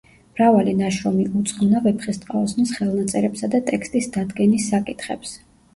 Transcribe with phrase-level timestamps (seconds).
[0.37, 5.39] მრავალი ნაშრომი უძღვნა ვეფხისტყაოსნის ხელნაწერებსა და ტექსტის დადგენის საკითხებს.